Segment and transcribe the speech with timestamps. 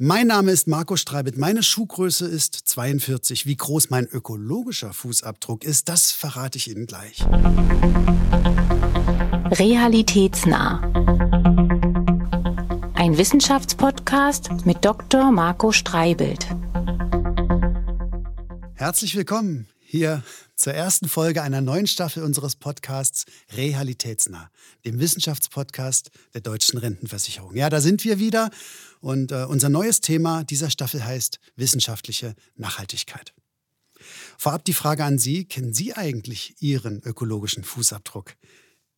[0.00, 1.38] Mein Name ist Marco Streibit.
[1.38, 3.46] Meine Schuhgröße ist 42.
[3.46, 7.26] Wie groß mein ökologischer Fußabdruck ist, das verrate ich Ihnen gleich.
[9.58, 10.82] Realitätsnah.
[12.94, 15.32] Ein Wissenschaftspodcast mit Dr.
[15.32, 16.46] Marco Streibelt.
[18.74, 20.22] Herzlich willkommen hier
[20.54, 24.50] zur ersten Folge einer neuen Staffel unseres Podcasts Realitätsnah,
[24.84, 27.56] dem Wissenschaftspodcast der Deutschen Rentenversicherung.
[27.56, 28.50] Ja, da sind wir wieder
[29.00, 33.32] und äh, unser neues Thema dieser Staffel heißt wissenschaftliche Nachhaltigkeit.
[34.36, 38.34] Vorab die Frage an Sie, kennen Sie eigentlich Ihren ökologischen Fußabdruck?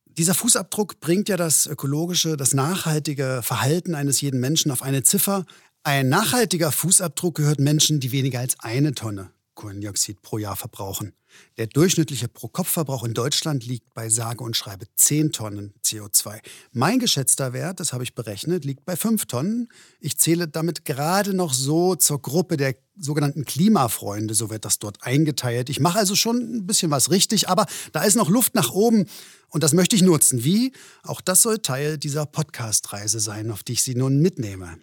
[0.05, 5.45] Dieser Fußabdruck bringt ja das ökologische, das nachhaltige Verhalten eines jeden Menschen auf eine Ziffer.
[5.83, 11.13] Ein nachhaltiger Fußabdruck gehört Menschen, die weniger als eine Tonne Kohlendioxid pro Jahr verbrauchen.
[11.57, 16.39] Der durchschnittliche Pro-Kopf-Verbrauch in Deutschland liegt bei sage und schreibe 10 Tonnen CO2.
[16.71, 19.69] Mein geschätzter Wert, das habe ich berechnet, liegt bei 5 Tonnen.
[19.99, 25.03] Ich zähle damit gerade noch so zur Gruppe der sogenannten Klimafreunde, so wird das dort
[25.03, 25.69] eingeteilt.
[25.69, 29.05] Ich mache also schon ein bisschen was richtig, aber da ist noch Luft nach oben
[29.49, 30.43] und das möchte ich nutzen.
[30.43, 30.73] Wie?
[31.03, 34.77] Auch das soll Teil dieser Podcast-Reise sein, auf die ich Sie nun mitnehme.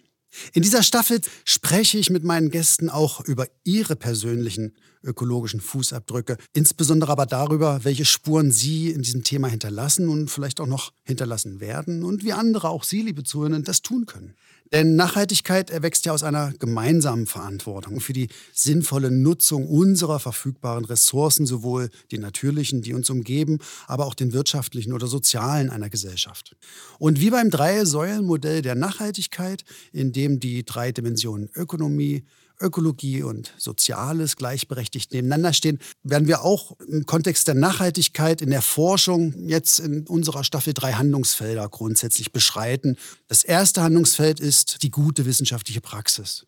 [0.53, 7.11] In dieser Staffel spreche ich mit meinen Gästen auch über ihre persönlichen ökologischen Fußabdrücke, insbesondere
[7.11, 12.03] aber darüber, welche Spuren sie in diesem Thema hinterlassen und vielleicht auch noch hinterlassen werden
[12.03, 14.35] und wie andere, auch Sie, liebe Zuhörenden, das tun können.
[14.71, 21.47] Denn Nachhaltigkeit erwächst ja aus einer gemeinsamen Verantwortung für die sinnvolle Nutzung unserer verfügbaren Ressourcen,
[21.47, 26.55] sowohl die natürlichen, die uns umgeben, aber auch den wirtschaftlichen oder sozialen einer Gesellschaft.
[26.99, 32.23] Und wie beim Drei-Säulen-Modell der Nachhaltigkeit, in dem die drei Dimensionen Ökonomie,
[32.61, 38.61] Ökologie und Soziales gleichberechtigt nebeneinander stehen, werden wir auch im Kontext der Nachhaltigkeit in der
[38.61, 42.97] Forschung jetzt in unserer Staffel drei Handlungsfelder grundsätzlich beschreiten.
[43.27, 46.45] Das erste Handlungsfeld ist die gute wissenschaftliche Praxis.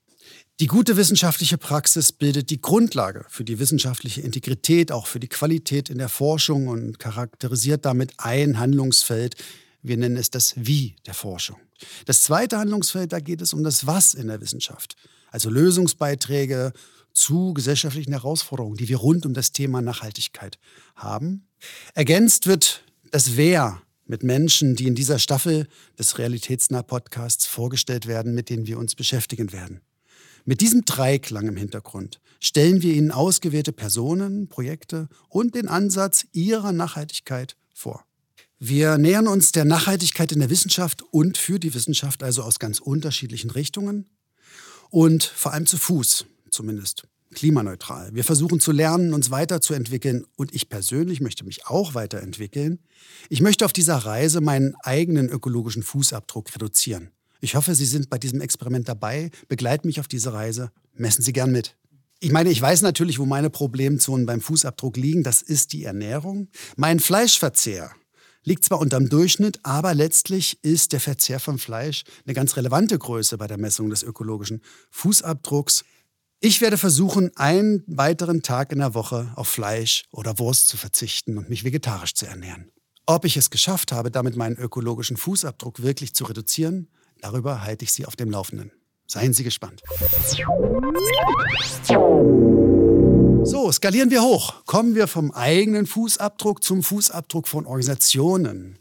[0.59, 5.89] Die gute wissenschaftliche Praxis bildet die Grundlage für die wissenschaftliche Integrität, auch für die Qualität
[5.89, 9.35] in der Forschung und charakterisiert damit ein Handlungsfeld.
[9.81, 11.57] Wir nennen es das Wie der Forschung.
[12.05, 14.95] Das zweite Handlungsfeld, da geht es um das Was in der Wissenschaft
[15.31, 16.73] also Lösungsbeiträge
[17.13, 20.59] zu gesellschaftlichen Herausforderungen, die wir rund um das Thema Nachhaltigkeit
[20.95, 21.47] haben.
[21.93, 28.35] Ergänzt wird das Wer mit Menschen, die in dieser Staffel des Realitätsnah Podcasts vorgestellt werden,
[28.35, 29.81] mit denen wir uns beschäftigen werden.
[30.43, 36.71] Mit diesem Dreiklang im Hintergrund stellen wir Ihnen ausgewählte Personen, Projekte und den Ansatz ihrer
[36.71, 38.03] Nachhaltigkeit vor.
[38.57, 42.79] Wir nähern uns der Nachhaltigkeit in der Wissenschaft und für die Wissenschaft also aus ganz
[42.79, 44.09] unterschiedlichen Richtungen
[44.91, 48.13] und vor allem zu Fuß zumindest klimaneutral.
[48.13, 52.79] Wir versuchen zu lernen, uns weiterzuentwickeln und ich persönlich möchte mich auch weiterentwickeln.
[53.29, 57.09] Ich möchte auf dieser Reise meinen eigenen ökologischen Fußabdruck reduzieren.
[57.39, 61.33] Ich hoffe, Sie sind bei diesem Experiment dabei, begleiten mich auf diese Reise, messen Sie
[61.33, 61.77] gern mit.
[62.19, 65.23] Ich meine, ich weiß natürlich, wo meine Problemzonen beim Fußabdruck liegen.
[65.23, 66.49] Das ist die Ernährung.
[66.75, 67.91] Mein Fleischverzehr
[68.43, 73.37] liegt zwar unterm Durchschnitt, aber letztlich ist der Verzehr von Fleisch eine ganz relevante Größe
[73.37, 75.83] bei der Messung des ökologischen Fußabdrucks.
[76.39, 81.37] Ich werde versuchen, einen weiteren Tag in der Woche auf Fleisch oder Wurst zu verzichten
[81.37, 82.71] und mich vegetarisch zu ernähren.
[83.05, 86.87] Ob ich es geschafft habe, damit meinen ökologischen Fußabdruck wirklich zu reduzieren,
[87.19, 88.71] darüber halte ich Sie auf dem Laufenden.
[89.07, 89.81] Seien Sie gespannt.
[93.43, 94.65] So, skalieren wir hoch.
[94.65, 98.77] Kommen wir vom eigenen Fußabdruck zum Fußabdruck von Organisationen.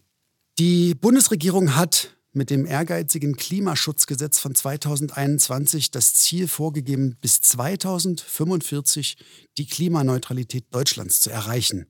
[0.59, 9.17] Die Bundesregierung hat mit dem ehrgeizigen Klimaschutzgesetz von 2021 das Ziel vorgegeben, bis 2045
[9.57, 11.87] die Klimaneutralität Deutschlands zu erreichen.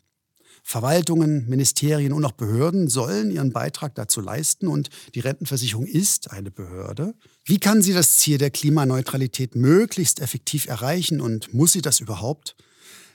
[0.62, 6.50] Verwaltungen, Ministerien und auch Behörden sollen ihren Beitrag dazu leisten und die Rentenversicherung ist eine
[6.50, 7.14] Behörde.
[7.44, 12.56] Wie kann sie das Ziel der Klimaneutralität möglichst effektiv erreichen und muss sie das überhaupt?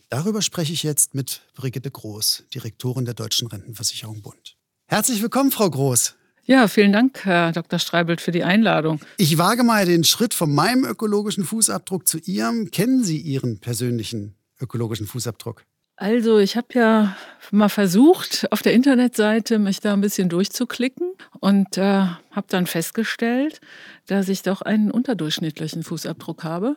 [0.09, 4.55] Darüber spreche ich jetzt mit Brigitte Groß, Direktorin der Deutschen Rentenversicherung Bund.
[4.87, 6.15] Herzlich willkommen, Frau Groß.
[6.47, 7.79] Ja, vielen Dank, Herr Dr.
[7.79, 8.99] Streibelt, für die Einladung.
[9.17, 12.69] Ich wage mal den Schritt von meinem ökologischen Fußabdruck zu Ihrem.
[12.69, 15.65] Kennen Sie Ihren persönlichen ökologischen Fußabdruck?
[15.97, 17.15] Also, ich habe ja
[17.51, 23.61] mal versucht, auf der Internetseite mich da ein bisschen durchzuklicken und äh, habe dann festgestellt,
[24.07, 26.75] dass ich doch einen unterdurchschnittlichen Fußabdruck habe.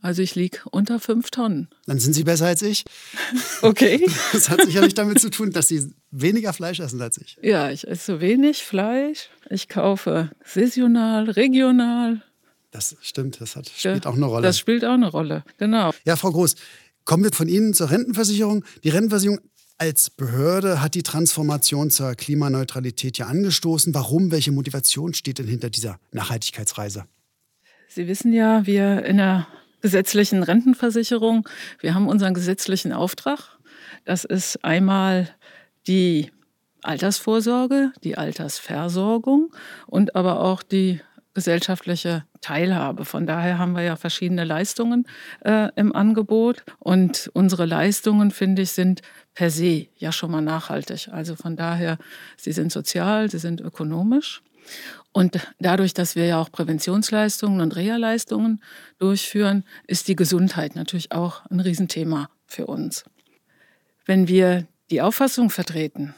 [0.00, 1.68] Also ich liege unter fünf Tonnen.
[1.86, 2.84] Dann sind Sie besser als ich.
[3.62, 4.04] Okay.
[4.32, 7.38] Das hat sicherlich damit zu tun, dass Sie weniger Fleisch essen als ich.
[7.42, 9.30] Ja, ich esse wenig Fleisch.
[9.50, 12.22] Ich kaufe saisonal, regional.
[12.70, 14.42] Das stimmt, das hat, spielt auch eine Rolle.
[14.42, 15.90] Das spielt auch eine Rolle, genau.
[16.04, 16.54] Ja, Frau Groß,
[17.08, 18.66] Kommen wir von Ihnen zur Rentenversicherung.
[18.84, 19.40] Die Rentenversicherung
[19.78, 23.94] als Behörde hat die Transformation zur Klimaneutralität ja angestoßen.
[23.94, 24.30] Warum?
[24.30, 27.06] Welche Motivation steht denn hinter dieser Nachhaltigkeitsreise?
[27.88, 29.48] Sie wissen ja, wir in der
[29.80, 31.48] gesetzlichen Rentenversicherung,
[31.80, 33.58] wir haben unseren gesetzlichen Auftrag.
[34.04, 35.30] Das ist einmal
[35.86, 36.30] die
[36.82, 39.50] Altersvorsorge, die Altersversorgung
[39.86, 41.00] und aber auch die
[41.38, 43.04] gesellschaftliche Teilhabe.
[43.04, 45.06] Von daher haben wir ja verschiedene Leistungen
[45.44, 49.02] äh, im Angebot und unsere Leistungen, finde ich, sind
[49.34, 51.10] per se ja schon mal nachhaltig.
[51.12, 51.96] Also von daher,
[52.36, 54.42] sie sind sozial, sie sind ökonomisch.
[55.12, 58.60] Und dadurch, dass wir ja auch Präventionsleistungen und Reha-Leistungen
[58.98, 63.04] durchführen, ist die Gesundheit natürlich auch ein Riesenthema für uns.
[64.06, 66.16] Wenn wir die Auffassung vertreten,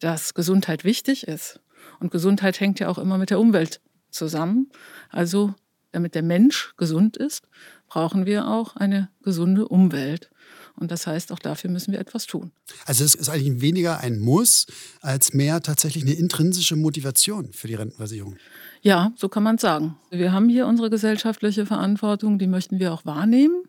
[0.00, 1.60] dass Gesundheit wichtig ist,
[2.00, 3.80] und Gesundheit hängt ja auch immer mit der Umwelt
[4.12, 4.70] zusammen.
[5.10, 5.54] Also
[5.92, 7.42] damit der Mensch gesund ist,
[7.86, 10.30] brauchen wir auch eine gesunde Umwelt.
[10.74, 12.50] Und das heißt, auch dafür müssen wir etwas tun.
[12.86, 14.66] Also es ist eigentlich weniger ein Muss
[15.02, 18.36] als mehr tatsächlich eine intrinsische Motivation für die Rentenversicherung.
[18.80, 19.96] Ja, so kann man sagen.
[20.10, 23.64] Wir haben hier unsere gesellschaftliche Verantwortung, die möchten wir auch wahrnehmen.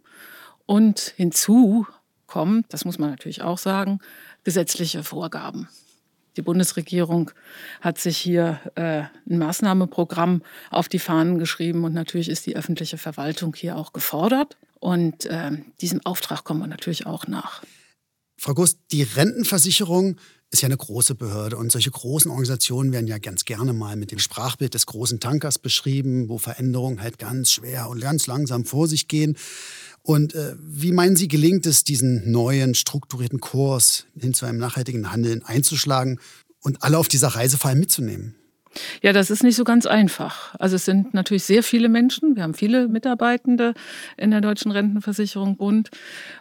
[0.65, 1.85] Und hinzu
[2.25, 3.99] kommt, das muss man natürlich auch sagen,
[4.45, 5.67] gesetzliche Vorgaben.
[6.35, 7.31] Die Bundesregierung
[7.81, 10.41] hat sich hier äh, ein Maßnahmenprogramm
[10.71, 14.57] auf die Fahnen geschrieben und natürlich ist die öffentliche Verwaltung hier auch gefordert.
[14.79, 15.51] Und äh,
[15.81, 17.63] diesem Auftrag kommen wir natürlich auch nach.
[18.37, 20.17] Frau Gust, die Rentenversicherung
[20.53, 24.11] ist ja eine große Behörde und solche großen Organisationen werden ja ganz gerne mal mit
[24.11, 28.87] dem Sprachbild des großen Tankers beschrieben, wo Veränderungen halt ganz schwer und ganz langsam vor
[28.87, 29.35] sich gehen.
[30.03, 35.11] Und äh, wie meinen Sie, gelingt es, diesen neuen strukturierten Kurs hin zu einem nachhaltigen
[35.11, 36.19] Handeln einzuschlagen
[36.61, 38.35] und alle auf dieser Reise vor allem mitzunehmen?
[39.01, 40.55] Ja, das ist nicht so ganz einfach.
[40.59, 42.35] Also es sind natürlich sehr viele Menschen.
[42.35, 43.73] Wir haben viele Mitarbeitende
[44.17, 45.89] in der Deutschen Rentenversicherung Bund.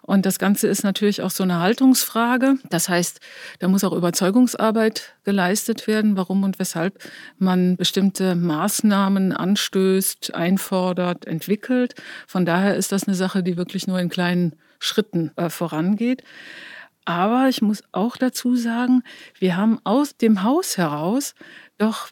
[0.02, 2.56] Und das Ganze ist natürlich auch so eine Haltungsfrage.
[2.70, 3.20] Das heißt,
[3.58, 6.98] da muss auch Überzeugungsarbeit geleistet werden, warum und weshalb
[7.38, 11.94] man bestimmte Maßnahmen anstößt, einfordert, entwickelt.
[12.26, 16.22] Von daher ist das eine Sache, die wirklich nur in kleinen Schritten äh, vorangeht.
[17.04, 19.02] Aber ich muss auch dazu sagen,
[19.38, 21.34] wir haben aus dem Haus heraus
[21.78, 22.10] doch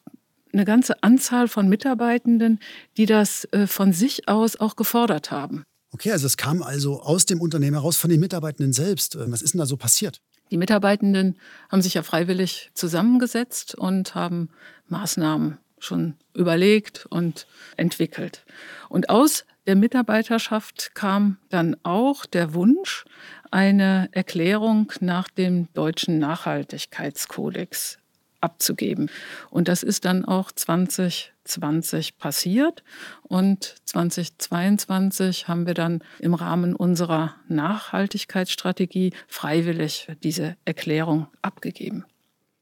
[0.52, 2.61] eine ganze Anzahl von Mitarbeitenden,
[2.97, 5.64] die das äh, von sich aus auch gefordert haben.
[5.93, 9.17] Okay, also es kam also aus dem Unternehmen heraus von den Mitarbeitenden selbst.
[9.17, 10.20] Äh, was ist denn da so passiert?
[10.50, 11.38] Die Mitarbeitenden
[11.69, 14.50] haben sich ja freiwillig zusammengesetzt und haben
[14.88, 18.44] Maßnahmen schon überlegt und entwickelt.
[18.88, 23.05] Und aus der Mitarbeiterschaft kam dann auch der Wunsch,
[23.50, 27.99] eine Erklärung nach dem deutschen Nachhaltigkeitskodex
[28.40, 29.10] abzugeben.
[29.50, 32.82] Und das ist dann auch 2020 passiert.
[33.22, 42.04] Und 2022 haben wir dann im Rahmen unserer Nachhaltigkeitsstrategie freiwillig diese Erklärung abgegeben.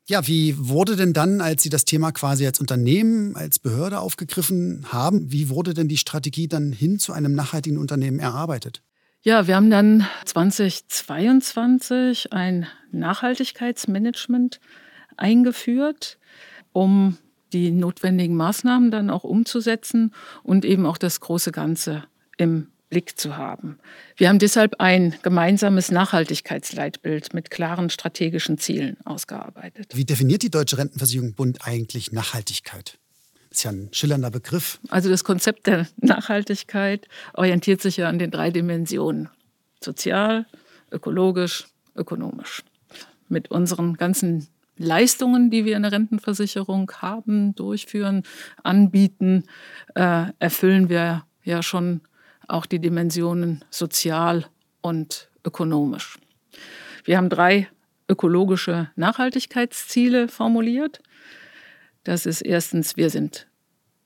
[0.06, 4.86] Ja, wie wurde denn dann, als Sie das Thema quasi als Unternehmen, als Behörde aufgegriffen
[4.90, 8.82] haben, wie wurde denn die Strategie dann hin zu einem nachhaltigen Unternehmen erarbeitet?
[9.20, 14.60] Ja, wir haben dann 2022 ein Nachhaltigkeitsmanagement
[15.18, 16.18] eingeführt,
[16.72, 17.18] um
[17.52, 20.12] die notwendigen Maßnahmen dann auch umzusetzen
[20.42, 22.04] und eben auch das große Ganze
[22.36, 23.78] im Blick zu haben.
[24.16, 29.92] Wir haben deshalb ein gemeinsames Nachhaltigkeitsleitbild mit klaren strategischen Zielen ausgearbeitet.
[29.94, 32.98] Wie definiert die Deutsche Rentenversicherung Bund eigentlich Nachhaltigkeit?
[33.50, 34.80] Das ist ja ein schillernder Begriff.
[34.88, 39.28] Also das Konzept der Nachhaltigkeit orientiert sich ja an den drei Dimensionen.
[39.82, 40.46] Sozial,
[40.90, 42.62] ökologisch, ökonomisch.
[43.28, 48.22] Mit unseren ganzen Leistungen, die wir in der Rentenversicherung haben, durchführen,
[48.62, 49.44] anbieten,
[49.94, 52.00] äh, erfüllen wir ja schon
[52.46, 54.46] auch die Dimensionen sozial
[54.80, 56.18] und ökonomisch.
[57.04, 57.68] Wir haben drei
[58.08, 61.00] ökologische Nachhaltigkeitsziele formuliert.
[62.04, 63.46] Das ist erstens, wir sind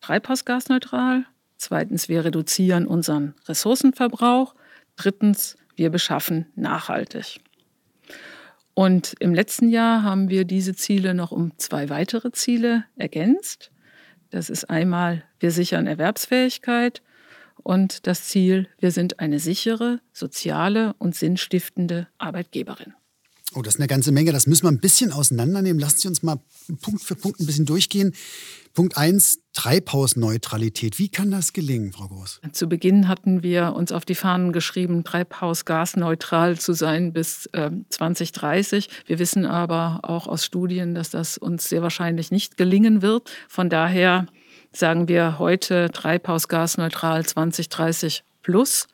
[0.00, 1.24] treibhausgasneutral.
[1.56, 4.54] Zweitens, wir reduzieren unseren Ressourcenverbrauch.
[4.96, 7.40] Drittens, wir beschaffen nachhaltig.
[8.74, 13.70] Und im letzten Jahr haben wir diese Ziele noch um zwei weitere Ziele ergänzt.
[14.30, 17.02] Das ist einmal, wir sichern Erwerbsfähigkeit
[17.56, 22.94] und das Ziel, wir sind eine sichere, soziale und sinnstiftende Arbeitgeberin.
[23.54, 24.32] Oh, das ist eine ganze Menge.
[24.32, 25.78] Das müssen wir ein bisschen auseinandernehmen.
[25.78, 26.36] Lassen Sie uns mal
[26.80, 28.14] Punkt für Punkt ein bisschen durchgehen.
[28.74, 30.98] Punkt 1, Treibhausneutralität.
[30.98, 32.40] Wie kann das gelingen, Frau Groß?
[32.52, 38.88] Zu Beginn hatten wir uns auf die Fahnen geschrieben, treibhausgasneutral zu sein bis äh, 2030.
[39.06, 43.30] Wir wissen aber auch aus Studien, dass das uns sehr wahrscheinlich nicht gelingen wird.
[43.48, 44.26] Von daher
[44.72, 48.88] sagen wir heute treibhausgasneutral 2030 plus.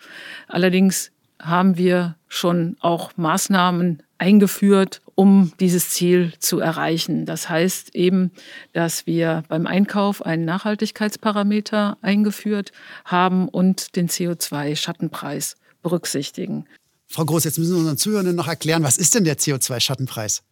[0.49, 7.25] Allerdings haben wir schon auch Maßnahmen eingeführt, um dieses Ziel zu erreichen.
[7.25, 8.30] Das heißt eben,
[8.72, 12.72] dass wir beim Einkauf einen Nachhaltigkeitsparameter eingeführt
[13.04, 16.66] haben und den CO2-Schattenpreis berücksichtigen.
[17.06, 20.42] Frau Groß, jetzt müssen wir unseren Zuhörern noch erklären, was ist denn der CO2-Schattenpreis?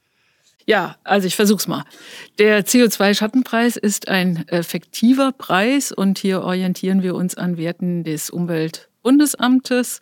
[0.64, 1.84] Ja, also ich versuch's mal.
[2.38, 8.30] Der CO2-Schattenpreis ist ein effektiver Preis und hier orientieren wir uns an Werten des
[9.06, 10.00] Umweltbundesamtes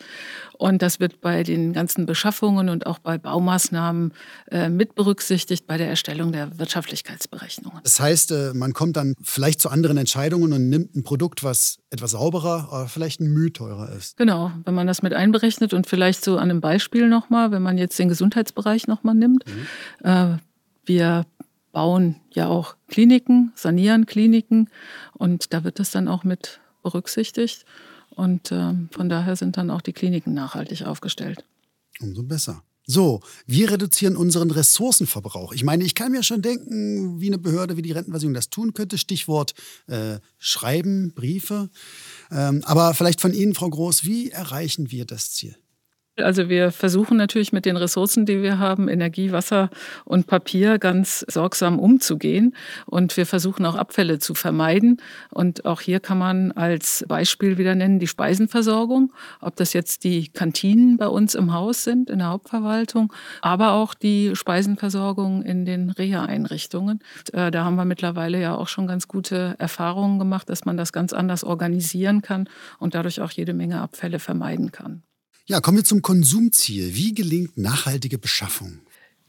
[0.57, 4.13] und das wird bei den ganzen Beschaffungen und auch bei Baumaßnahmen
[4.51, 7.81] äh, mit berücksichtigt bei der Erstellung der Wirtschaftlichkeitsberechnungen.
[7.83, 11.77] Das heißt, äh, man kommt dann vielleicht zu anderen Entscheidungen und nimmt ein Produkt, was
[11.89, 14.17] etwas sauberer, aber vielleicht ein Mühe teurer ist.
[14.17, 17.77] Genau, wenn man das mit einberechnet und vielleicht so an einem Beispiel nochmal, wenn man
[17.77, 19.43] jetzt den Gesundheitsbereich nochmal nimmt.
[19.45, 20.07] Mhm.
[20.07, 20.37] Äh,
[20.85, 21.25] wir
[21.73, 24.69] bauen ja auch Kliniken, sanieren Kliniken
[25.13, 27.65] und da wird das dann auch mit berücksichtigt.
[28.15, 31.43] Und äh, von daher sind dann auch die Kliniken nachhaltig aufgestellt.
[31.99, 32.63] Umso besser.
[32.87, 35.53] So, wir reduzieren unseren Ressourcenverbrauch.
[35.53, 38.73] Ich meine, ich kann mir schon denken, wie eine Behörde wie die Rentenversicherung das tun
[38.73, 38.99] könnte.
[38.99, 39.55] Stichwort
[39.87, 41.69] äh, Schreiben, Briefe.
[42.31, 45.55] Ähm, aber vielleicht von Ihnen, Frau Groß, wie erreichen wir das Ziel?
[46.17, 49.69] Also wir versuchen natürlich mit den Ressourcen, die wir haben, Energie, Wasser
[50.05, 52.55] und Papier ganz sorgsam umzugehen.
[52.85, 55.01] Und wir versuchen auch Abfälle zu vermeiden.
[55.29, 59.11] Und auch hier kann man als Beispiel wieder nennen die Speisenversorgung.
[59.41, 63.93] Ob das jetzt die Kantinen bei uns im Haus sind, in der Hauptverwaltung, aber auch
[63.93, 67.01] die Speisenversorgung in den Reha-Einrichtungen.
[67.33, 70.93] Äh, da haben wir mittlerweile ja auch schon ganz gute Erfahrungen gemacht, dass man das
[70.93, 72.47] ganz anders organisieren kann
[72.79, 75.03] und dadurch auch jede Menge Abfälle vermeiden kann.
[75.47, 76.95] Ja, kommen wir zum Konsumziel.
[76.95, 78.79] Wie gelingt nachhaltige Beschaffung?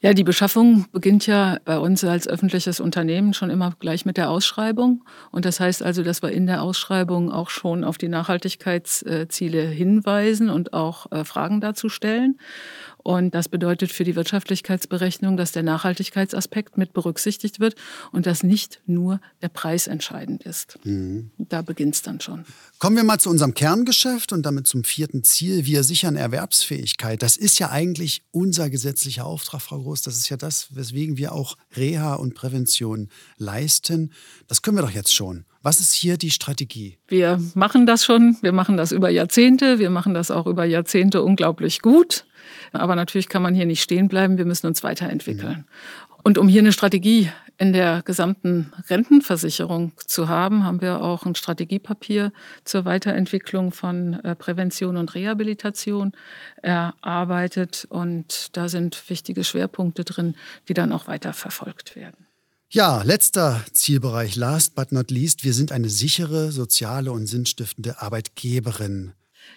[0.00, 4.30] Ja, die Beschaffung beginnt ja bei uns als öffentliches Unternehmen schon immer gleich mit der
[4.30, 5.04] Ausschreibung.
[5.30, 10.48] Und das heißt also, dass wir in der Ausschreibung auch schon auf die Nachhaltigkeitsziele hinweisen
[10.48, 12.38] und auch äh, Fragen dazu stellen.
[13.06, 17.76] Und das bedeutet für die Wirtschaftlichkeitsberechnung, dass der Nachhaltigkeitsaspekt mit berücksichtigt wird
[18.10, 20.76] und dass nicht nur der Preis entscheidend ist.
[20.82, 21.30] Mhm.
[21.38, 22.44] Da beginnt es dann schon.
[22.80, 25.66] Kommen wir mal zu unserem Kerngeschäft und damit zum vierten Ziel.
[25.66, 27.22] Wir sichern Erwerbsfähigkeit.
[27.22, 30.02] Das ist ja eigentlich unser gesetzlicher Auftrag, Frau Groß.
[30.02, 34.12] Das ist ja das, weswegen wir auch Reha und Prävention leisten.
[34.48, 35.44] Das können wir doch jetzt schon.
[35.62, 36.98] Was ist hier die Strategie?
[37.06, 38.36] Wir machen das schon.
[38.40, 39.78] Wir machen das über Jahrzehnte.
[39.78, 42.24] Wir machen das auch über Jahrzehnte unglaublich gut.
[42.72, 44.38] Aber natürlich kann man hier nicht stehen bleiben.
[44.38, 45.58] Wir müssen uns weiterentwickeln.
[45.58, 45.64] Mhm.
[46.22, 51.34] Und um hier eine Strategie in der gesamten Rentenversicherung zu haben, haben wir auch ein
[51.34, 52.32] Strategiepapier
[52.64, 56.12] zur Weiterentwicklung von äh, Prävention und Rehabilitation
[56.62, 57.86] erarbeitet.
[57.88, 60.34] Und da sind wichtige Schwerpunkte drin,
[60.68, 62.26] die dann auch weiter verfolgt werden.
[62.68, 69.12] Ja, letzter Zielbereich, last but not least, wir sind eine sichere, soziale und sinnstiftende Arbeitgeberin.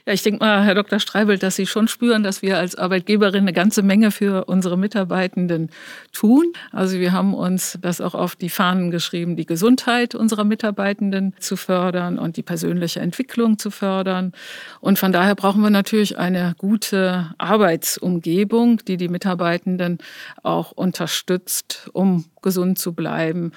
[0.06, 1.00] Ja, ich denke mal, Herr Dr.
[1.00, 5.70] Streibel, dass Sie schon spüren, dass wir als Arbeitgeberin eine ganze Menge für unsere Mitarbeitenden
[6.14, 6.54] tun.
[6.72, 11.58] Also wir haben uns das auch auf die Fahnen geschrieben, die Gesundheit unserer Mitarbeitenden zu
[11.58, 14.34] fördern und die persönliche Entwicklung zu fördern.
[14.80, 20.00] Und von daher brauchen wir natürlich eine gute Arbeitsumgebung, die die Mitarbeitenden
[20.44, 23.52] auch unterstützt, um gesund zu bleiben,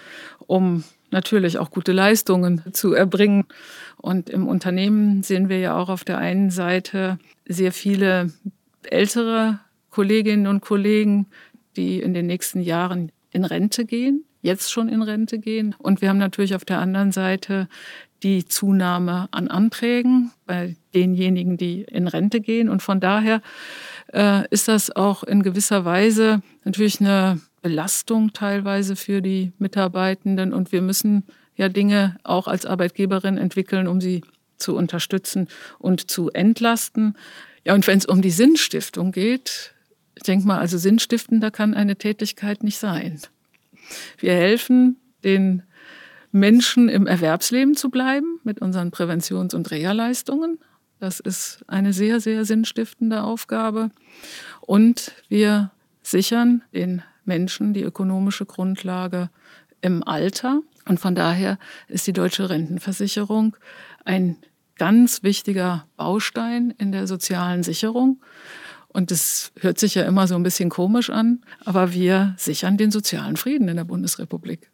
[0.47, 3.45] um natürlich auch gute Leistungen zu erbringen.
[3.97, 8.33] Und im Unternehmen sehen wir ja auch auf der einen Seite sehr viele
[8.85, 11.27] ältere Kolleginnen und Kollegen,
[11.77, 15.75] die in den nächsten Jahren in Rente gehen, jetzt schon in Rente gehen.
[15.79, 17.69] Und wir haben natürlich auf der anderen Seite
[18.23, 22.69] die Zunahme an Anträgen bei denjenigen, die in Rente gehen.
[22.69, 23.43] Und von daher
[24.13, 30.53] äh, ist das auch in gewisser Weise natürlich eine Belastung teilweise für die Mitarbeitenden.
[30.53, 31.25] Und wir müssen
[31.57, 34.23] ja Dinge auch als Arbeitgeberin entwickeln, um sie
[34.59, 37.17] zu unterstützen und zu entlasten.
[37.65, 39.75] Ja, und wenn es um die Sinnstiftung geht,
[40.15, 43.21] ich denke mal, also sinnstiftender kann eine Tätigkeit nicht sein.
[44.19, 45.63] Wir helfen den
[46.33, 50.59] Menschen im Erwerbsleben zu bleiben mit unseren Präventions- und Reha-Leistungen.
[50.99, 53.91] Das ist eine sehr, sehr sinnstiftende Aufgabe.
[54.61, 55.71] Und wir
[56.03, 59.31] sichern den Menschen die ökonomische Grundlage
[59.81, 60.61] im Alter.
[60.87, 63.57] Und von daher ist die deutsche Rentenversicherung
[64.05, 64.37] ein
[64.77, 68.21] ganz wichtiger Baustein in der sozialen Sicherung.
[68.89, 72.91] Und das hört sich ja immer so ein bisschen komisch an, aber wir sichern den
[72.91, 74.71] sozialen Frieden in der Bundesrepublik.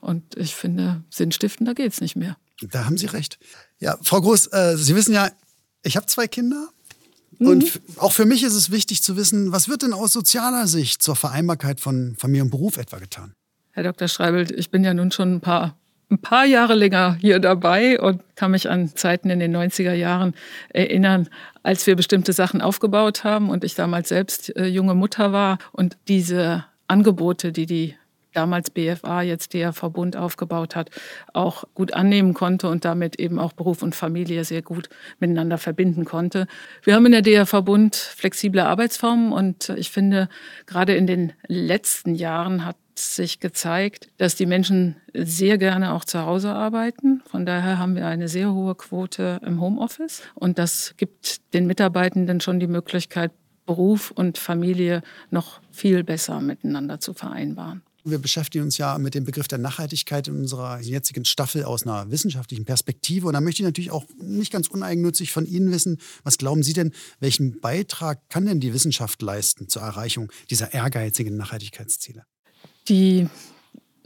[0.00, 2.36] Und ich finde, sinnstiftender geht es nicht mehr.
[2.60, 3.38] Da haben Sie recht.
[3.78, 5.30] Ja, Frau Groß, äh, Sie wissen ja,
[5.82, 6.68] ich habe zwei Kinder.
[7.38, 7.46] Mhm.
[7.46, 11.02] Und auch für mich ist es wichtig zu wissen, was wird denn aus sozialer Sicht
[11.02, 13.32] zur Vereinbarkeit von Familie und Beruf etwa getan?
[13.72, 14.08] Herr Dr.
[14.08, 15.76] Streibelt, ich bin ja nun schon ein paar
[16.12, 20.34] ein paar Jahre länger hier dabei und kann mich an Zeiten in den 90er Jahren
[20.68, 21.28] erinnern,
[21.62, 25.96] als wir bestimmte Sachen aufgebaut haben und ich damals selbst äh, junge Mutter war und
[26.08, 27.94] diese Angebote, die die
[28.32, 30.90] damals BFA, jetzt der Verbund aufgebaut hat,
[31.32, 36.04] auch gut annehmen konnte und damit eben auch Beruf und Familie sehr gut miteinander verbinden
[36.04, 36.46] konnte.
[36.82, 40.28] Wir haben in der DR Verbund flexible Arbeitsformen und ich finde,
[40.66, 46.24] gerade in den letzten Jahren hat sich gezeigt, dass die Menschen sehr gerne auch zu
[46.26, 47.22] Hause arbeiten.
[47.26, 52.40] Von daher haben wir eine sehr hohe Quote im Homeoffice und das gibt den Mitarbeitenden
[52.40, 53.32] schon die Möglichkeit,
[53.64, 57.82] Beruf und Familie noch viel besser miteinander zu vereinbaren.
[58.04, 62.10] Wir beschäftigen uns ja mit dem Begriff der Nachhaltigkeit in unserer jetzigen Staffel aus einer
[62.10, 63.28] wissenschaftlichen Perspektive.
[63.28, 66.72] Und da möchte ich natürlich auch nicht ganz uneigennützig von Ihnen wissen, was glauben Sie
[66.72, 72.24] denn, welchen Beitrag kann denn die Wissenschaft leisten zur Erreichung dieser ehrgeizigen Nachhaltigkeitsziele?
[72.88, 73.28] Die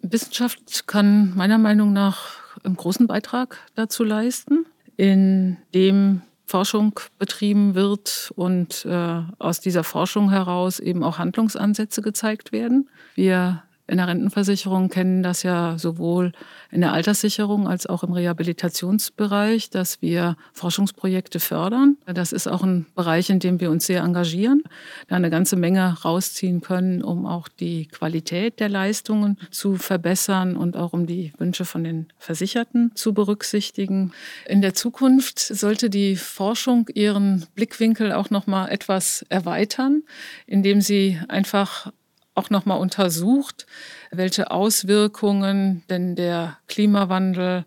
[0.02, 2.34] Wissenschaft kann meiner Meinung nach
[2.64, 10.78] einen großen Beitrag dazu leisten, indem Forschung betrieben wird und äh, aus dieser Forschung heraus
[10.78, 12.88] eben auch Handlungsansätze gezeigt werden.
[13.16, 16.32] Wir in der Rentenversicherung kennen das ja sowohl
[16.72, 21.96] in der Alterssicherung als auch im Rehabilitationsbereich, dass wir Forschungsprojekte fördern.
[22.04, 24.64] Das ist auch ein Bereich, in dem wir uns sehr engagieren,
[25.06, 30.76] da eine ganze Menge rausziehen können, um auch die Qualität der Leistungen zu verbessern und
[30.76, 34.12] auch um die Wünsche von den Versicherten zu berücksichtigen.
[34.46, 40.02] In der Zukunft sollte die Forschung ihren Blickwinkel auch noch mal etwas erweitern,
[40.46, 41.92] indem sie einfach
[42.36, 43.66] auch nochmal untersucht,
[44.10, 47.64] welche Auswirkungen denn der Klimawandel,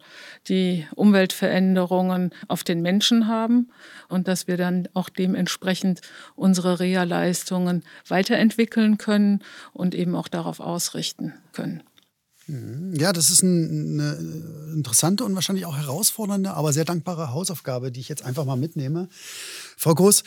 [0.47, 3.69] die Umweltveränderungen auf den Menschen haben
[4.07, 6.01] und dass wir dann auch dementsprechend
[6.35, 11.83] unsere Reha-Leistungen weiterentwickeln können und eben auch darauf ausrichten können.
[12.47, 12.95] Mhm.
[12.95, 14.17] Ja, das ist eine
[14.73, 19.07] interessante und wahrscheinlich auch herausfordernde, aber sehr dankbare Hausaufgabe, die ich jetzt einfach mal mitnehme.
[19.77, 20.23] Frau Groß,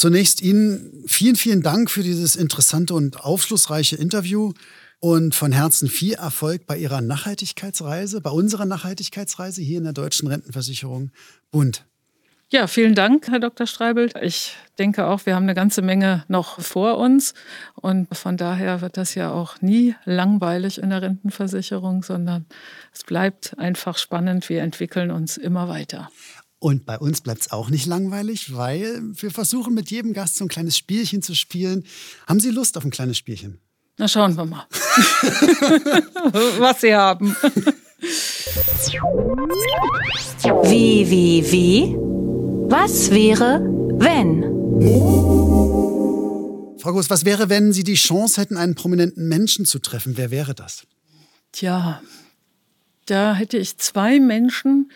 [0.00, 4.54] Zunächst Ihnen vielen, vielen Dank für dieses interessante und aufschlussreiche Interview
[4.98, 10.26] und von Herzen viel Erfolg bei Ihrer Nachhaltigkeitsreise, bei unserer Nachhaltigkeitsreise hier in der Deutschen
[10.26, 11.10] Rentenversicherung
[11.50, 11.84] Bund.
[12.50, 13.66] Ja, vielen Dank, Herr Dr.
[13.66, 14.14] Streibelt.
[14.22, 17.34] Ich denke auch, wir haben eine ganze Menge noch vor uns.
[17.74, 22.46] Und von daher wird das ja auch nie langweilig in der Rentenversicherung, sondern
[22.94, 24.48] es bleibt einfach spannend.
[24.48, 26.10] Wir entwickeln uns immer weiter.
[26.60, 30.44] Und bei uns bleibt es auch nicht langweilig, weil wir versuchen mit jedem Gast so
[30.44, 31.84] ein kleines Spielchen zu spielen.
[32.26, 33.58] Haben Sie Lust auf ein kleines Spielchen?
[33.96, 34.66] Na schauen wir mal,
[36.58, 37.34] was Sie haben.
[40.64, 41.96] Wie, wie, wie?
[42.70, 43.60] Was wäre,
[43.98, 44.42] wenn?
[46.78, 50.18] Frau Groß, was wäre, wenn Sie die Chance hätten, einen prominenten Menschen zu treffen?
[50.18, 50.86] Wer wäre das?
[51.52, 52.02] Tja,
[53.06, 54.90] da hätte ich zwei Menschen,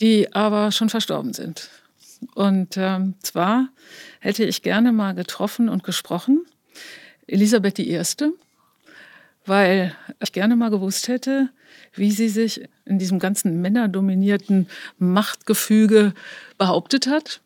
[0.00, 1.70] die aber schon verstorben sind.
[2.34, 3.68] Und ähm, zwar
[4.20, 6.44] hätte ich gerne mal getroffen und gesprochen,
[7.26, 8.00] Elisabeth I.,
[9.44, 11.50] weil ich gerne mal gewusst hätte,
[11.94, 16.14] wie sie sich in diesem ganzen männerdominierten Machtgefüge
[16.58, 17.40] behauptet hat.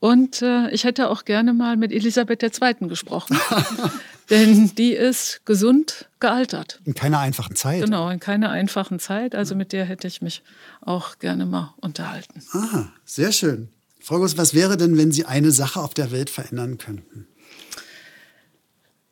[0.00, 2.88] Und äh, ich hätte auch gerne mal mit Elisabeth II.
[2.88, 3.38] gesprochen.
[4.30, 6.80] Denn die ist gesund gealtert.
[6.84, 7.84] In keiner einfachen Zeit.
[7.84, 9.34] Genau, in keiner einfachen Zeit.
[9.34, 10.42] Also mit der hätte ich mich
[10.80, 12.42] auch gerne mal unterhalten.
[12.52, 13.68] Ah, sehr schön.
[14.00, 17.28] Frau Goss, was wäre denn, wenn Sie eine Sache auf der Welt verändern könnten?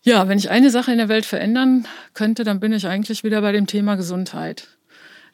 [0.03, 3.41] Ja, wenn ich eine Sache in der Welt verändern könnte, dann bin ich eigentlich wieder
[3.41, 4.69] bei dem Thema Gesundheit.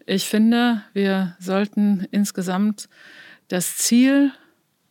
[0.06, 2.88] Ich finde, wir sollten insgesamt
[3.48, 4.32] das Ziel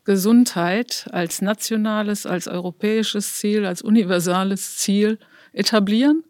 [0.10, 5.20] Gesundheit als nationales, als europäisches Ziel, als universales Ziel
[5.54, 6.24] etablieren.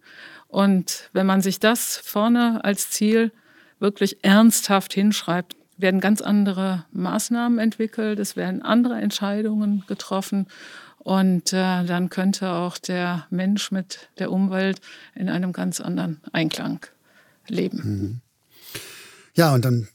[0.50, 3.32] Und wenn man sich das vorne als Ziel
[3.80, 10.48] wirklich ernsthaft hinschreibt, werden ganz andere Maßnahmen entwickelt, es werden andere Entscheidungen getroffen
[10.98, 14.82] und äh, dann könnte auch der Mensch mit der Umwelt
[15.16, 16.86] in einem ganz anderen Einklang
[17.48, 17.78] leben.
[17.86, 18.22] Mhm.
[19.36, 19.88] Ja, und dann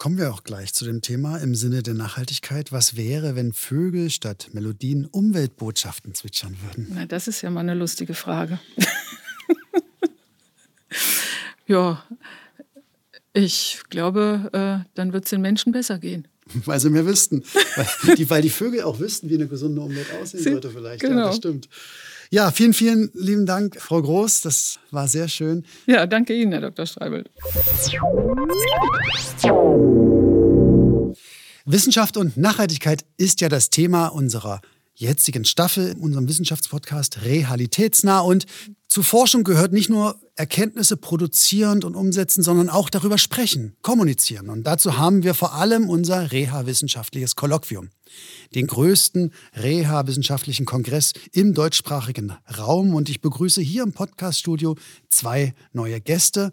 [0.00, 2.72] Kommen wir auch gleich zu dem Thema im Sinne der Nachhaltigkeit.
[2.72, 6.90] Was wäre, wenn Vögel statt Melodien Umweltbotschaften zwitschern würden?
[6.94, 8.58] Na, das ist ja mal eine lustige Frage.
[11.66, 12.02] ja,
[13.34, 16.26] ich glaube, äh, dann wird es den Menschen besser gehen.
[16.64, 17.44] Weil sie mehr wüssten.
[17.76, 21.02] weil, die, weil die Vögel auch wüssten, wie eine gesunde Umwelt aussehen sollte, vielleicht.
[21.02, 21.18] Genau.
[21.18, 21.68] Ja, das stimmt.
[22.32, 24.42] Ja, vielen, vielen lieben Dank, Frau Groß.
[24.42, 25.64] Das war sehr schön.
[25.86, 26.86] Ja, danke Ihnen, Herr Dr.
[26.86, 27.24] Streibel.
[31.64, 34.60] Wissenschaft und Nachhaltigkeit ist ja das Thema unserer
[34.94, 38.20] jetzigen Staffel, in unserem Wissenschaftspodcast Realitätsnah.
[38.20, 38.46] Und
[38.90, 44.48] Zu Forschung gehört nicht nur Erkenntnisse produzieren und umsetzen, sondern auch darüber sprechen, kommunizieren.
[44.48, 47.90] Und dazu haben wir vor allem unser Reha-wissenschaftliches Kolloquium,
[48.54, 52.94] den größten Reha-wissenschaftlichen Kongress im deutschsprachigen Raum.
[52.96, 54.74] Und ich begrüße hier im Podcaststudio
[55.08, 56.50] zwei neue Gäste.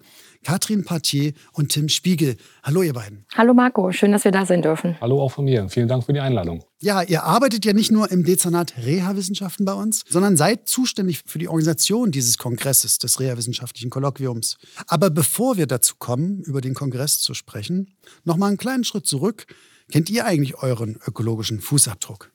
[0.48, 2.38] Katrin Partier und Tim Spiegel.
[2.64, 3.26] Hallo, ihr beiden.
[3.36, 3.92] Hallo, Marco.
[3.92, 4.96] Schön, dass wir da sein dürfen.
[5.02, 5.68] Hallo auch von mir.
[5.68, 6.64] Vielen Dank für die Einladung.
[6.80, 11.38] Ja, ihr arbeitet ja nicht nur im Dezernat Reha-Wissenschaften bei uns, sondern seid zuständig für
[11.38, 14.56] die Organisation dieses Kongresses, des Reha-wissenschaftlichen Kolloquiums.
[14.88, 19.06] Aber bevor wir dazu kommen, über den Kongress zu sprechen, noch mal einen kleinen Schritt
[19.06, 19.48] zurück.
[19.92, 22.32] Kennt ihr eigentlich euren ökologischen Fußabdruck?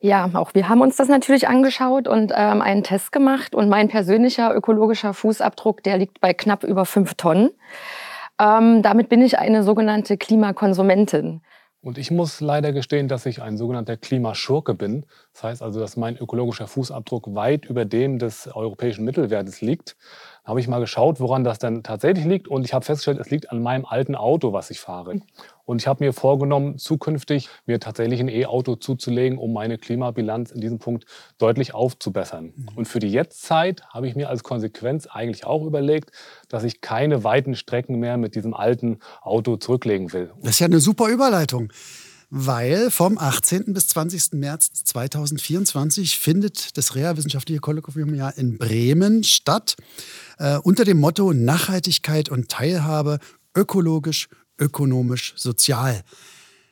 [0.00, 3.54] Ja, auch wir haben uns das natürlich angeschaut und ähm, einen Test gemacht.
[3.54, 7.50] Und mein persönlicher ökologischer Fußabdruck, der liegt bei knapp über fünf Tonnen.
[8.40, 11.40] Ähm, damit bin ich eine sogenannte Klimakonsumentin.
[11.80, 15.04] Und ich muss leider gestehen, dass ich ein sogenannter Klimaschurke bin.
[15.32, 19.96] Das heißt also, dass mein ökologischer Fußabdruck weit über dem des europäischen Mittelwertes liegt
[20.48, 22.48] habe ich mal geschaut, woran das dann tatsächlich liegt.
[22.48, 25.20] Und ich habe festgestellt, es liegt an meinem alten Auto, was ich fahre.
[25.66, 30.62] Und ich habe mir vorgenommen, zukünftig mir tatsächlich ein E-Auto zuzulegen, um meine Klimabilanz in
[30.62, 31.04] diesem Punkt
[31.36, 32.54] deutlich aufzubessern.
[32.56, 32.68] Mhm.
[32.76, 36.12] Und für die Jetztzeit habe ich mir als Konsequenz eigentlich auch überlegt,
[36.48, 40.30] dass ich keine weiten Strecken mehr mit diesem alten Auto zurücklegen will.
[40.40, 41.70] Das ist ja eine super Überleitung
[42.30, 43.72] weil vom 18.
[43.72, 44.34] bis 20.
[44.34, 49.76] März 2024 findet das Reha-Wissenschaftliche Kolloquium ja in Bremen statt,
[50.38, 53.18] äh, unter dem Motto Nachhaltigkeit und Teilhabe,
[53.56, 56.02] ökologisch, ökonomisch, sozial.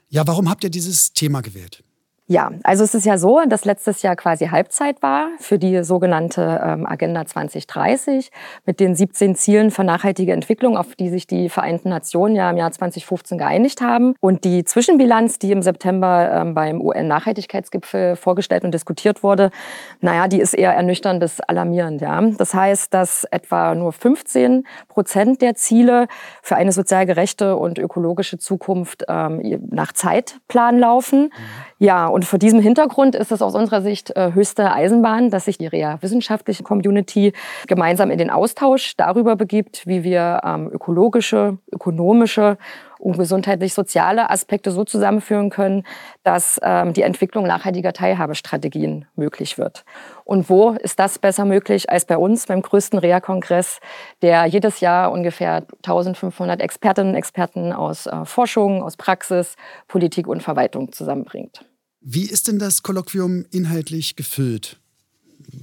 [0.09, 1.83] Ja, warum habt ihr dieses Thema gewählt?
[2.29, 6.61] Ja, also es ist ja so, dass letztes Jahr quasi Halbzeit war für die sogenannte
[6.61, 8.33] ähm, Agenda 2030
[8.65, 12.57] mit den 17 Zielen für nachhaltige Entwicklung, auf die sich die Vereinten Nationen ja im
[12.57, 14.17] Jahr 2015 geeinigt haben.
[14.19, 19.53] Und die Zwischenbilanz, die im September ähm, beim UN-Nachhaltigkeitsgipfel vorgestellt und diskutiert wurde,
[20.01, 22.01] naja, die ist eher ernüchternd bis alarmierend.
[22.01, 22.21] Ja.
[22.21, 26.09] Das heißt, dass etwa nur 15 Prozent der Ziele
[26.43, 31.23] für eine sozial gerechte und ökologische Zukunft ähm, nach Zeitplan laufen.
[31.27, 31.31] Mhm.
[31.79, 35.59] Ja, und vor diesem Hintergrund ist es aus unserer Sicht äh, höchste Eisenbahn, dass sich
[35.59, 37.35] die REA-wissenschaftliche Community
[37.67, 42.57] gemeinsam in den Austausch darüber begibt, wie wir ähm, ökologische, ökonomische
[42.99, 45.83] und gesundheitlich-soziale Aspekte so zusammenführen können,
[46.23, 49.85] dass ähm, die Entwicklung nachhaltiger Teilhabestrategien möglich wird.
[50.25, 53.81] Und wo ist das besser möglich als bei uns beim größten REA-Kongress,
[54.23, 60.43] der jedes Jahr ungefähr 1500 Expertinnen und Experten aus äh, Forschung, aus Praxis, Politik und
[60.43, 61.67] Verwaltung zusammenbringt.
[62.09, 64.79] Wie ist denn das Kolloquium inhaltlich gefüllt?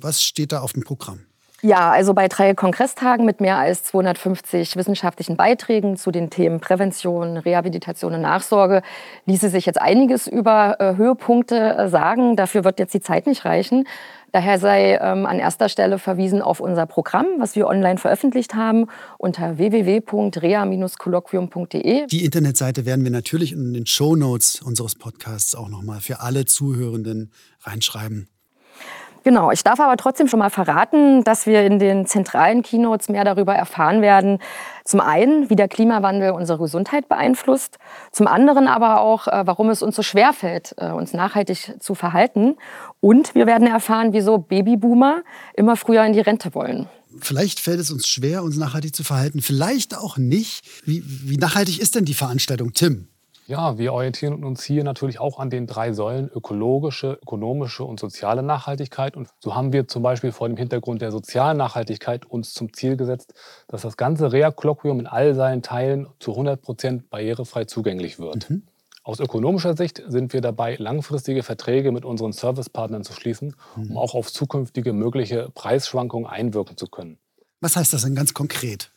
[0.01, 1.21] Was steht da auf dem Programm?
[1.61, 7.37] Ja, also bei drei Kongresstagen mit mehr als 250 wissenschaftlichen Beiträgen zu den Themen Prävention,
[7.37, 8.81] Rehabilitation und Nachsorge
[9.25, 12.35] ließe sich jetzt einiges über äh, Höhepunkte äh, sagen.
[12.35, 13.87] Dafür wird jetzt die Zeit nicht reichen.
[14.33, 18.87] Daher sei ähm, an erster Stelle verwiesen auf unser Programm, was wir online veröffentlicht haben,
[19.19, 22.07] unter www.rea-kolloquium.de.
[22.07, 26.45] Die Internetseite werden wir natürlich in den Show Notes unseres Podcasts auch nochmal für alle
[26.45, 28.27] Zuhörenden reinschreiben.
[29.23, 33.23] Genau, ich darf aber trotzdem schon mal verraten, dass wir in den zentralen Keynotes mehr
[33.23, 34.39] darüber erfahren werden,
[34.83, 37.77] zum einen, wie der Klimawandel unsere Gesundheit beeinflusst,
[38.11, 41.95] zum anderen aber auch, äh, warum es uns so schwer fällt, äh, uns nachhaltig zu
[41.95, 42.57] verhalten.
[42.99, 46.89] Und wir werden erfahren, wieso Babyboomer immer früher in die Rente wollen.
[47.19, 50.65] Vielleicht fällt es uns schwer, uns nachhaltig zu verhalten, vielleicht auch nicht.
[50.83, 53.07] Wie, wie nachhaltig ist denn die Veranstaltung, Tim?
[53.45, 58.41] Ja, wir orientieren uns hier natürlich auch an den drei Säulen ökologische, ökonomische und soziale
[58.41, 59.17] Nachhaltigkeit.
[59.17, 62.95] Und so haben wir zum Beispiel vor dem Hintergrund der sozialen Nachhaltigkeit uns zum Ziel
[62.95, 63.33] gesetzt,
[63.67, 68.49] dass das ganze Rea-Kolloquium in all seinen Teilen zu 100 Prozent barrierefrei zugänglich wird.
[68.49, 68.63] Mhm.
[69.05, 73.97] Aus ökonomischer Sicht sind wir dabei, langfristige Verträge mit unseren Servicepartnern zu schließen, um mhm.
[73.97, 77.17] auch auf zukünftige mögliche Preisschwankungen einwirken zu können.
[77.59, 78.91] Was heißt das denn ganz konkret?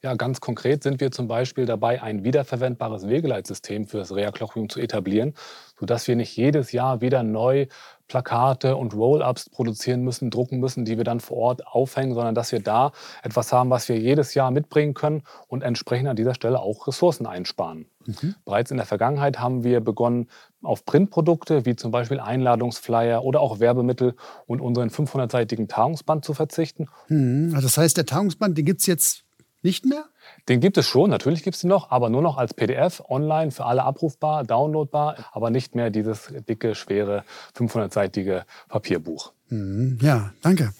[0.00, 4.78] Ja, ganz konkret sind wir zum Beispiel dabei, ein wiederverwendbares Wegeleitsystem für das Reha-Clockroom zu
[4.78, 5.34] etablieren,
[5.78, 7.66] sodass wir nicht jedes Jahr wieder neu
[8.06, 12.52] Plakate und Roll-ups produzieren müssen, drucken müssen, die wir dann vor Ort aufhängen, sondern dass
[12.52, 12.92] wir da
[13.24, 17.26] etwas haben, was wir jedes Jahr mitbringen können und entsprechend an dieser Stelle auch Ressourcen
[17.26, 17.86] einsparen.
[18.06, 18.36] Mhm.
[18.44, 20.28] Bereits in der Vergangenheit haben wir begonnen,
[20.62, 24.14] auf Printprodukte wie zum Beispiel Einladungsflyer oder auch Werbemittel
[24.46, 26.86] und unseren 500-seitigen Tagungsband zu verzichten.
[27.08, 27.50] Mhm.
[27.54, 29.27] Also das heißt, der Tagungsband, den gibt es jetzt
[29.62, 30.04] nicht mehr?
[30.48, 33.50] Den gibt es schon, natürlich gibt es ihn noch, aber nur noch als PDF, online
[33.50, 37.24] für alle abrufbar, downloadbar, aber nicht mehr dieses dicke, schwere,
[37.56, 39.32] 500-seitige Papierbuch.
[39.48, 40.72] Mhm, ja, danke.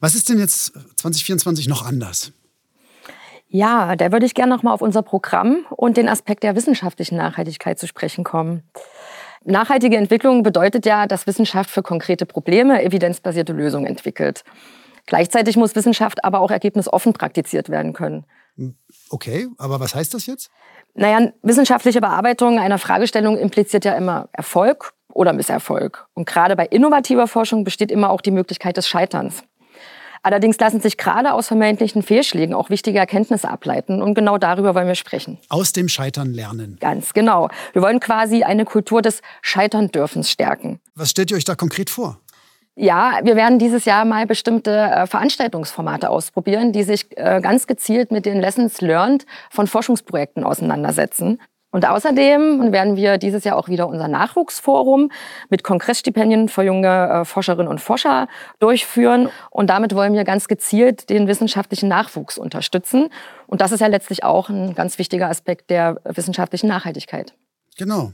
[0.00, 2.32] Was ist denn jetzt 2024 noch anders?
[3.48, 7.16] Ja, da würde ich gerne noch mal auf unser Programm und den Aspekt der wissenschaftlichen
[7.16, 8.62] Nachhaltigkeit zu sprechen kommen.
[9.44, 14.44] Nachhaltige Entwicklung bedeutet ja, dass Wissenschaft für konkrete Probleme evidenzbasierte Lösungen entwickelt.
[15.06, 18.24] Gleichzeitig muss Wissenschaft aber auch ergebnisoffen praktiziert werden können.
[19.10, 20.50] Okay, aber was heißt das jetzt?
[20.94, 26.06] Naja, wissenschaftliche Bearbeitung einer Fragestellung impliziert ja immer Erfolg oder Misserfolg.
[26.14, 29.42] Und gerade bei innovativer Forschung besteht immer auch die Möglichkeit des Scheiterns.
[30.24, 34.00] Allerdings lassen sich gerade aus vermeintlichen Fehlschlägen auch wichtige Erkenntnisse ableiten.
[34.00, 35.38] Und genau darüber wollen wir sprechen.
[35.48, 36.76] Aus dem Scheitern lernen.
[36.80, 37.48] Ganz genau.
[37.72, 40.78] Wir wollen quasi eine Kultur des Scheiterndürfens stärken.
[40.94, 42.20] Was stellt ihr euch da konkret vor?
[42.74, 48.10] Ja, wir werden dieses Jahr mal bestimmte äh, Veranstaltungsformate ausprobieren, die sich äh, ganz gezielt
[48.10, 51.38] mit den Lessons learned von Forschungsprojekten auseinandersetzen.
[51.70, 55.10] Und außerdem werden wir dieses Jahr auch wieder unser Nachwuchsforum
[55.48, 59.28] mit Kongressstipendien für junge äh, Forscherinnen und Forscher durchführen.
[59.50, 63.08] Und damit wollen wir ganz gezielt den wissenschaftlichen Nachwuchs unterstützen.
[63.46, 67.34] Und das ist ja letztlich auch ein ganz wichtiger Aspekt der wissenschaftlichen Nachhaltigkeit.
[67.76, 68.12] Genau.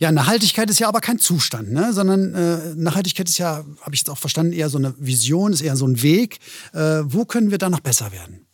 [0.00, 1.92] Ja, Nachhaltigkeit ist ja aber kein Zustand, ne?
[1.92, 5.62] sondern äh, Nachhaltigkeit ist ja, habe ich jetzt auch verstanden, eher so eine Vision, ist
[5.62, 6.38] eher so ein Weg.
[6.72, 8.46] Äh, wo können wir da noch besser werden?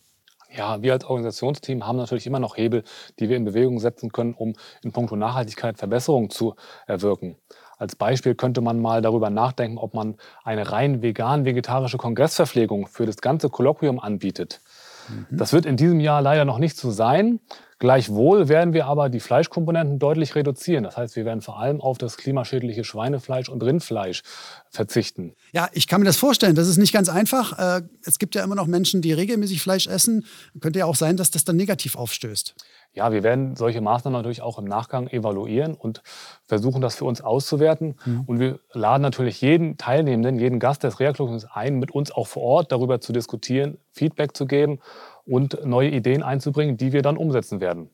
[0.53, 2.83] Ja, wir als Organisationsteam haben natürlich immer noch Hebel,
[3.19, 4.53] die wir in Bewegung setzen können, um
[4.83, 6.55] in puncto Nachhaltigkeit Verbesserungen zu
[6.87, 7.37] erwirken.
[7.77, 13.17] Als Beispiel könnte man mal darüber nachdenken, ob man eine rein vegan-vegetarische Kongressverpflegung für das
[13.17, 14.61] ganze Kolloquium anbietet.
[15.09, 15.25] Mhm.
[15.31, 17.39] Das wird in diesem Jahr leider noch nicht so sein.
[17.81, 20.83] Gleichwohl werden wir aber die Fleischkomponenten deutlich reduzieren.
[20.83, 24.21] Das heißt, wir werden vor allem auf das klimaschädliche Schweinefleisch und Rindfleisch
[24.69, 25.33] verzichten.
[25.51, 26.53] Ja, ich kann mir das vorstellen.
[26.53, 27.57] Das ist nicht ganz einfach.
[27.57, 30.27] Äh, es gibt ja immer noch Menschen, die regelmäßig Fleisch essen.
[30.59, 32.53] Könnte ja auch sein, dass das dann negativ aufstößt.
[32.93, 36.03] Ja, wir werden solche Maßnahmen natürlich auch im Nachgang evaluieren und
[36.45, 37.95] versuchen, das für uns auszuwerten.
[38.05, 38.23] Mhm.
[38.27, 42.43] Und wir laden natürlich jeden Teilnehmenden, jeden Gast des Reaktorkluges ein, mit uns auch vor
[42.43, 44.79] Ort darüber zu diskutieren, Feedback zu geben
[45.25, 47.89] und neue Ideen einzubringen, die wir dann umsetzen werden.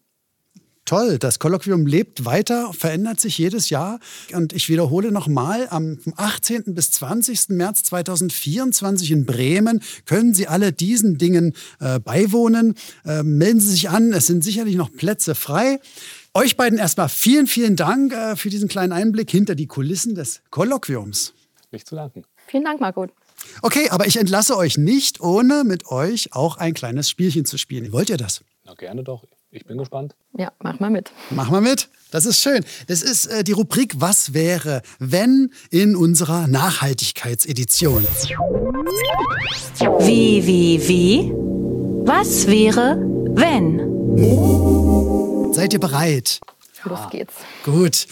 [0.88, 4.00] Toll, das Kolloquium lebt weiter, verändert sich jedes Jahr.
[4.34, 6.74] Und ich wiederhole nochmal, am 18.
[6.74, 7.50] bis 20.
[7.50, 12.76] März 2024 in Bremen können Sie alle diesen Dingen äh, beiwohnen.
[13.04, 15.82] Äh, melden Sie sich an, es sind sicherlich noch Plätze frei.
[16.34, 20.42] Euch beiden erstmal vielen, vielen Dank äh, für diesen kleinen Einblick hinter die Kulissen des
[20.52, 21.34] Kolloquiums.
[21.72, 22.24] Nicht zu danken.
[22.48, 23.12] Vielen Dank, Margot.
[23.62, 27.92] Okay, aber ich entlasse euch nicht, ohne mit euch auch ein kleines Spielchen zu spielen.
[27.92, 28.42] Wollt ihr das?
[28.66, 29.24] Na gerne doch.
[29.50, 30.14] Ich bin gespannt.
[30.38, 31.12] Ja, mach mal mit.
[31.30, 31.90] Mach mal mit.
[32.12, 32.66] Das ist schön.
[32.88, 38.06] Das ist äh, die Rubrik Was wäre, wenn in unserer Nachhaltigkeitsedition.
[40.00, 41.32] Wie, wie, wie?
[42.06, 42.98] Was wäre,
[43.36, 43.80] wenn?
[45.54, 46.40] Seid ihr bereit?
[46.84, 47.34] Los geht's.
[47.64, 48.08] Gut.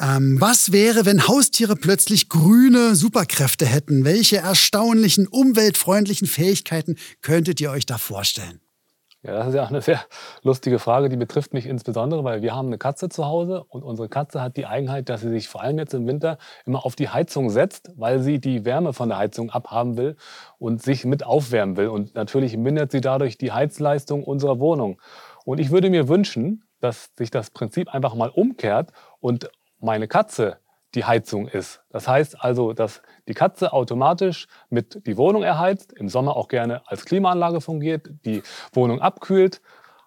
[0.00, 4.04] Ähm, was wäre, wenn Haustiere plötzlich grüne Superkräfte hätten?
[4.04, 8.60] Welche erstaunlichen, umweltfreundlichen Fähigkeiten könntet ihr euch da vorstellen?
[9.22, 10.00] Ja, das ist ja eine sehr
[10.42, 11.10] lustige Frage.
[11.10, 14.56] Die betrifft mich insbesondere, weil wir haben eine Katze zu Hause und unsere Katze hat
[14.56, 17.90] die Eigenheit, dass sie sich vor allem jetzt im Winter immer auf die Heizung setzt,
[17.96, 20.16] weil sie die Wärme von der Heizung abhaben will
[20.58, 21.88] und sich mit aufwärmen will.
[21.88, 24.98] Und natürlich mindert sie dadurch die Heizleistung unserer Wohnung.
[25.44, 29.50] Und ich würde mir wünschen, dass sich das Prinzip einfach mal umkehrt und
[29.80, 30.58] meine Katze
[30.94, 31.80] die Heizung ist.
[31.90, 36.86] Das heißt also, dass die Katze automatisch mit die Wohnung erheizt, im Sommer auch gerne
[36.88, 39.60] als Klimaanlage fungiert, die Wohnung abkühlt.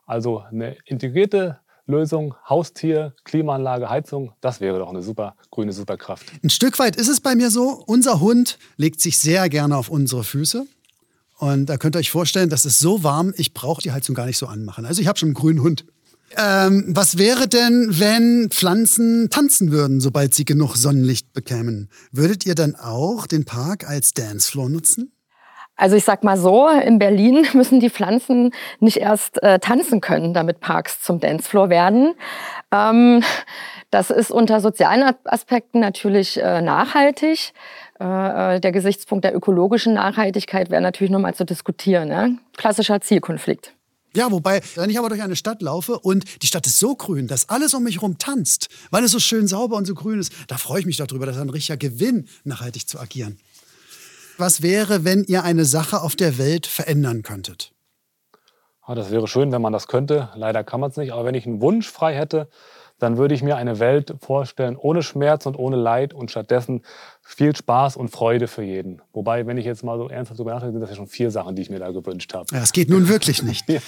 [0.06, 6.26] Also eine integrierte Lösung, Haustier, Klimaanlage, Heizung, das wäre doch eine super grüne Superkraft.
[6.44, 9.90] Ein Stück weit ist es bei mir so, unser Hund legt sich sehr gerne auf
[9.90, 10.66] unsere Füße.
[11.38, 14.26] Und da könnt ihr euch vorstellen, das ist so warm, ich brauche die Heizung gar
[14.28, 14.86] nicht so anmachen.
[14.86, 15.86] Also ich habe schon einen grünen Hund.
[16.38, 21.90] Ähm, was wäre denn, wenn Pflanzen tanzen würden, sobald sie genug Sonnenlicht bekämen?
[22.12, 25.12] Würdet ihr dann auch den Park als Dancefloor nutzen?
[25.76, 30.34] Also ich sag mal so, in Berlin müssen die Pflanzen nicht erst äh, tanzen können,
[30.34, 32.14] damit Parks zum Dancefloor werden.
[32.72, 33.24] Ähm,
[33.90, 37.54] das ist unter sozialen Aspekten natürlich äh, nachhaltig.
[38.00, 42.08] Äh, äh der Gesichtspunkt der ökologischen Nachhaltigkeit wäre natürlich nochmal zu diskutieren.
[42.08, 42.38] Ne?
[42.58, 43.74] Klassischer Zielkonflikt.
[44.16, 47.28] Ja, wobei, wenn ich aber durch eine Stadt laufe und die Stadt ist so grün,
[47.28, 50.32] dass alles um mich herum tanzt, weil es so schön sauber und so grün ist,
[50.48, 51.26] da freue ich mich darüber.
[51.26, 53.40] Das ist ein richtiger Gewinn, nachhaltig zu agieren.
[54.38, 57.72] Was wäre, wenn ihr eine Sache auf der Welt verändern könntet?
[58.88, 60.30] Ja, das wäre schön, wenn man das könnte.
[60.36, 61.14] Leider kann man es nicht.
[61.14, 62.50] Aber wenn ich einen Wunsch frei hätte,
[63.04, 66.82] dann würde ich mir eine Welt vorstellen ohne Schmerz und ohne Leid und stattdessen
[67.22, 69.02] viel Spaß und Freude für jeden.
[69.12, 71.56] Wobei, wenn ich jetzt mal so ernsthaft drüber nachdenke, sind das ja schon vier Sachen,
[71.56, 72.46] die ich mir da gewünscht habe.
[72.54, 73.68] Ja, es geht nun wirklich nicht.
[73.70, 73.82] ja.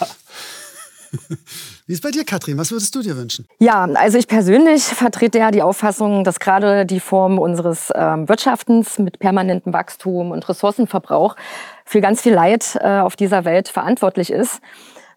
[1.87, 2.57] Wie ist bei dir, Katrin?
[2.57, 3.47] Was würdest du dir wünschen?
[3.59, 8.99] Ja, also ich persönlich vertrete ja die Auffassung, dass gerade die Form unseres ähm, Wirtschaftens
[8.99, 11.37] mit permanentem Wachstum und Ressourcenverbrauch
[11.85, 14.59] für ganz viel Leid äh, auf dieser Welt verantwortlich ist.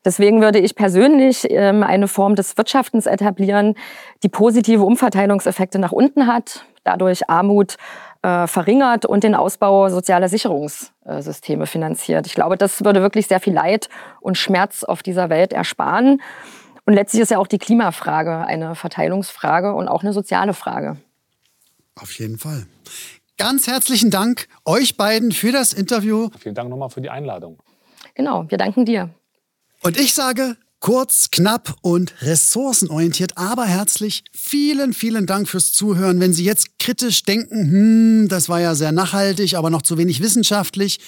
[0.05, 3.75] Deswegen würde ich persönlich ähm, eine Form des Wirtschaftens etablieren,
[4.23, 7.77] die positive Umverteilungseffekte nach unten hat, dadurch Armut
[8.23, 12.27] äh, verringert und den Ausbau sozialer Sicherungssysteme Systeme finanziert.
[12.27, 13.89] Ich glaube, das würde wirklich sehr viel Leid
[14.21, 16.21] und Schmerz auf dieser Welt ersparen.
[16.85, 20.97] Und letztlich ist ja auch die Klimafrage eine Verteilungsfrage und auch eine soziale Frage.
[22.01, 22.67] Auf jeden Fall.
[23.37, 26.31] Ganz herzlichen Dank euch beiden für das Interview.
[26.41, 27.59] Vielen Dank nochmal für die Einladung.
[28.15, 29.11] Genau, wir danken dir.
[29.83, 36.21] Und ich sage kurz, knapp und ressourcenorientiert, aber herzlich vielen, vielen Dank fürs Zuhören.
[36.21, 40.23] Wenn Sie jetzt kritisch denken, hm, das war ja sehr nachhaltig, aber noch zu wenig
[40.23, 41.01] wissenschaftlich,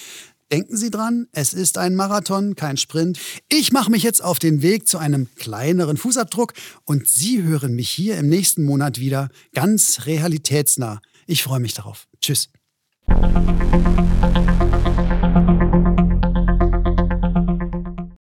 [0.51, 3.17] Denken Sie dran, es ist ein Marathon, kein Sprint.
[3.47, 6.51] Ich mache mich jetzt auf den Weg zu einem kleineren Fußabdruck
[6.83, 10.99] und Sie hören mich hier im nächsten Monat wieder ganz realitätsnah.
[11.25, 12.09] Ich freue mich darauf.
[12.19, 12.49] Tschüss.